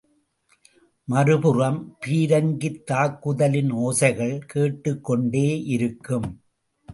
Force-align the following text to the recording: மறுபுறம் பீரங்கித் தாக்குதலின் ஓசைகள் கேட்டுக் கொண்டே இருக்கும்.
மறுபுறம் 1.03 1.97
பீரங்கித் 2.05 2.85
தாக்குதலின் 2.85 3.71
ஓசைகள் 3.73 4.39
கேட்டுக் 4.39 5.03
கொண்டே 5.03 5.63
இருக்கும். 5.63 6.41